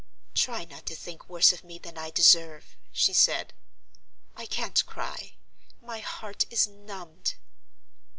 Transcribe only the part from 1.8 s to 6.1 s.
I deserve," she said. "I can't cry. My